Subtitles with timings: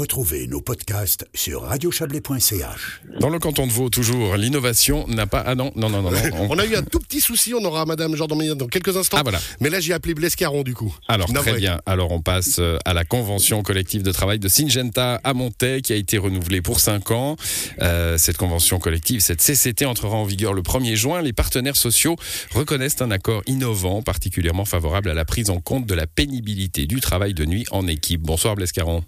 [0.00, 3.00] Retrouvez nos podcasts sur radiochablais.ch.
[3.18, 5.42] Dans le canton de Vaud, toujours, l'innovation n'a pas.
[5.46, 6.10] Ah non, non, non, non.
[6.10, 8.94] non, on- On a eu un tout petit souci, on aura Madame Jordan dans quelques
[8.94, 9.16] instants.
[9.18, 9.40] Ah, voilà.
[9.60, 10.94] Mais là, j'ai appelé Blescaron du coup.
[11.08, 11.80] Alors très bien.
[11.86, 15.94] Alors on passe euh, à la convention collective de travail de Syngenta à Montaix qui
[15.94, 17.36] a été renouvelée pour 5 ans.
[17.80, 21.22] Euh, cette convention collective, cette CCT entrera en vigueur le 1er juin.
[21.22, 22.16] Les partenaires sociaux
[22.52, 27.00] reconnaissent un accord innovant, particulièrement favorable à la prise en compte de la pénibilité du
[27.00, 28.20] travail de nuit en équipe.
[28.20, 29.02] Bonsoir Blescaron.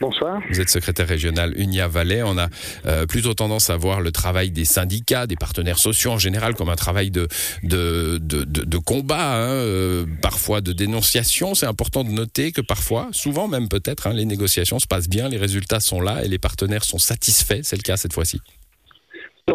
[0.00, 0.42] Bonsoir.
[0.50, 2.22] Vous êtes secrétaire régional Unia Valais.
[2.22, 2.48] On a
[2.86, 6.68] euh, plutôt tendance à voir le travail des syndicats, des partenaires sociaux en général, comme
[6.68, 7.28] un travail de,
[7.62, 11.54] de, de, combat, hein, euh, parfois de dénonciation.
[11.54, 15.28] C'est important de noter que parfois, souvent même peut-être, hein, les négociations se passent bien,
[15.28, 17.60] les résultats sont là et les partenaires sont satisfaits.
[17.62, 18.40] C'est le cas cette fois-ci.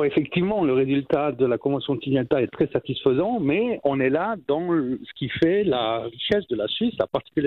[0.04, 2.00] Effectivement, le résultat de la convention de
[2.42, 6.68] est très satisfaisant, mais on est là dans ce qui fait la richesse de la
[6.68, 6.94] Suisse,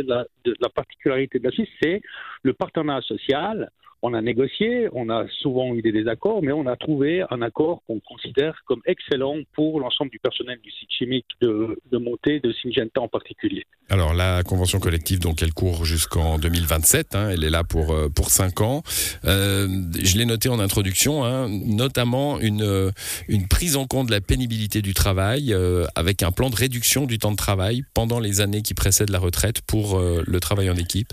[0.03, 2.03] la, la particularité de la Suisse, c'est
[2.43, 3.71] le partenariat social.
[4.05, 7.83] On a négocié, on a souvent eu des désaccords, mais on a trouvé un accord
[7.86, 12.53] qu'on considère comme excellent pour l'ensemble du personnel du site chimique de, de Montée, de
[12.53, 13.64] Syngenta en particulier.
[13.89, 17.14] Alors la convention collective, donc elle court jusqu'en 2027.
[17.14, 18.83] hein, elle est là pour euh, pour cinq ans.
[19.25, 19.69] Euh,
[20.03, 22.91] je l'ai noté en introduction, hein, notamment une euh,
[23.28, 25.55] une prise en compte de la pénibilité du travail
[25.94, 29.19] avec un plan de réduction du temps de travail pendant les années qui précèdent la
[29.19, 31.12] retraite pour le travail en équipe.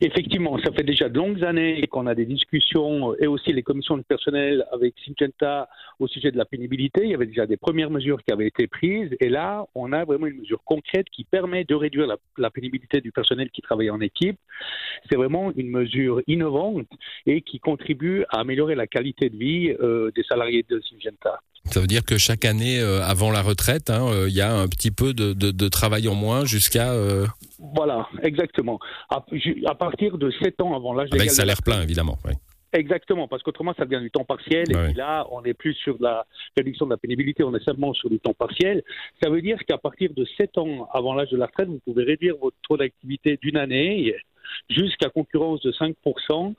[0.00, 3.64] Effectivement, ça fait déjà de longues années qu'on a des discussions euh, et aussi les
[3.64, 5.68] commissions de personnel avec Syngenta
[5.98, 7.00] au sujet de la pénibilité.
[7.02, 10.04] Il y avait déjà des premières mesures qui avaient été prises et là, on a
[10.04, 14.00] vraiment une mesure concrète qui permet de réduire la, pénibilité du personnel qui travaille en
[14.00, 14.38] équipe.
[15.10, 16.86] C'est vraiment une mesure innovante
[17.26, 21.40] et qui contribue à améliorer la qualité de vie euh, des salariés de Syngenta.
[21.64, 24.68] Ça veut dire que chaque année euh, avant la retraite, hein, il y a un
[24.68, 26.92] petit peu de, travail en moins jusqu'à
[27.58, 28.78] Voilà, exactement.
[29.10, 29.20] À,
[29.74, 32.18] partir de 7 ans avant l'âge légal avec salaire plein évidemment.
[32.24, 32.32] oui.
[32.74, 34.70] Exactement, parce qu'autrement, ça devient du temps partiel.
[34.70, 37.94] Et puis là, on n'est plus sur la réduction de la pénibilité, on est simplement
[37.94, 38.82] sur du temps partiel.
[39.22, 42.04] Ça veut dire qu'à partir de 7 ans avant l'âge de la retraite, vous pouvez
[42.04, 44.14] réduire votre taux d'activité d'une année
[44.68, 46.54] jusqu'à concurrence de 5%,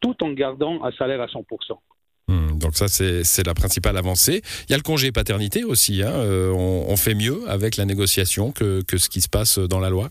[0.00, 1.44] tout en gardant un salaire à 100%.
[2.28, 4.42] Hum, donc ça, c'est c'est la principale avancée.
[4.68, 6.02] Il y a le congé paternité aussi.
[6.02, 9.58] hein, euh, on, on fait mieux avec la négociation que, que ce qui se passe
[9.58, 10.10] dans la loi?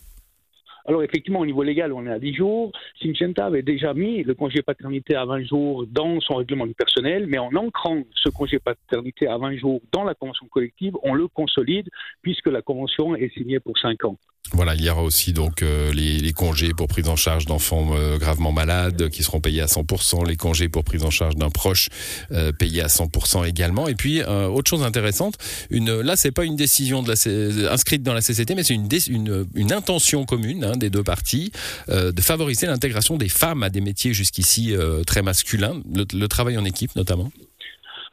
[0.86, 2.72] Alors effectivement, au niveau légal, on est à 10 jours.
[3.02, 7.26] Syngenta avait déjà mis le congé paternité à 20 jours dans son règlement du personnel,
[7.26, 11.26] mais en ancrant ce congé paternité à 20 jours dans la convention collective, on le
[11.28, 11.88] consolide
[12.22, 14.16] puisque la convention est signée pour 5 ans.
[14.52, 18.16] Voilà, il y aura aussi donc euh, les, congés pour prise en charge d'enfants euh,
[18.16, 21.88] gravement malades qui seront payés à 100%, les congés pour prise en charge d'un proche
[22.30, 23.88] euh, payés à 100% également.
[23.88, 25.34] Et puis autre chose intéressante,
[25.70, 29.72] une là c'est pas une décision de la inscrite dans la CCT, mais c'est une
[29.72, 31.52] intention commune hein, des deux parties
[31.88, 36.58] euh, de favoriser l'intégration des femmes à des métiers jusqu'ici euh, très masculins, le, travail
[36.58, 37.30] en équipe notamment.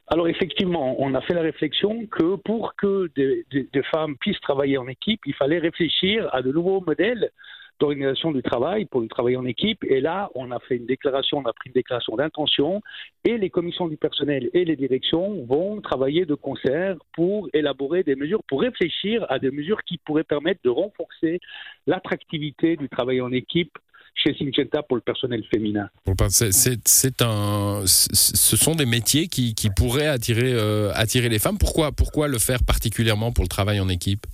[0.07, 4.87] Alors effectivement, on a fait la réflexion que pour que des femmes puissent travailler en
[4.87, 7.31] équipe, il fallait réfléchir à de nouveaux modèles
[7.79, 9.83] d'organisation du travail pour le travail en équipe.
[9.83, 12.81] Et là, on a fait une déclaration, on a pris une déclaration d'intention,
[13.25, 18.15] et les commissions du personnel et les directions vont travailler de concert pour élaborer des
[18.15, 21.39] mesures, pour réfléchir à des mesures qui pourraient permettre de renforcer
[21.87, 23.77] l'attractivité du travail en équipe
[24.15, 25.89] chez Syngenta pour le personnel féminin.
[26.29, 31.57] C'est- un, ce sont des métiers qui, qui pourraient attirer, euh, attirer les femmes.
[31.57, 34.27] Pourquoi, pourquoi le faire particulièrement pour le travail en équipe?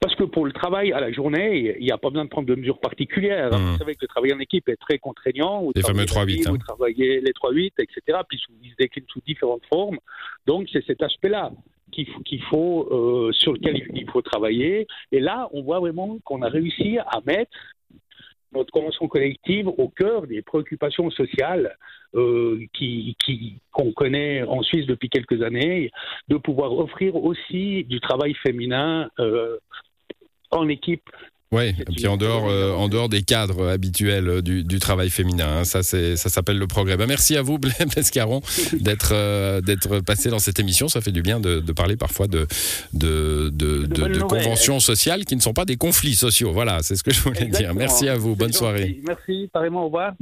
[0.00, 2.48] Parce que pour le travail à la journée, il n'y a pas besoin de prendre
[2.48, 3.50] de mesures particulières.
[3.52, 3.72] Mhm.
[3.72, 5.60] Vous savez que le travail en équipe est très contraignant.
[5.62, 6.50] Vous Les fameux travaillez 3-8, la nuit, hein.
[6.52, 8.18] Vous travaillez les 3-8, etc.
[8.28, 9.98] Puis ils se déclinent sous différentes formes.
[10.46, 11.52] Donc c'est cet aspect-là
[11.92, 14.86] qu'il faut, euh, sur lequel il faut travailler.
[15.12, 17.50] Et là, on voit vraiment qu'on a réussi à mettre
[18.52, 21.76] notre convention collective au cœur des préoccupations sociales
[22.14, 25.90] euh, qui, qui- qu'on connaît en Suisse depuis quelques années,
[26.28, 29.56] de pouvoir offrir aussi du travail féminin euh,
[30.50, 31.08] en équipe.
[31.52, 35.10] Oui, et puis en dehors, euh, en dehors des cadres habituels euh, du, du travail
[35.10, 36.96] féminin, hein, ça, c'est, ça s'appelle le progrès.
[36.96, 38.40] Ben, merci à vous, Blaise Pescaron,
[38.80, 40.86] d'être, euh, d'être passé dans cette émission.
[40.86, 42.46] Ça fait du bien de, de parler parfois de,
[42.92, 46.52] de, conventions sociales qui ne sont pas des conflits sociaux.
[46.52, 47.74] Voilà, c'est ce que je voulais dire.
[47.74, 48.36] Merci à vous.
[48.36, 49.00] Bonne soirée.
[49.04, 50.12] Merci, pareillement, au revoir.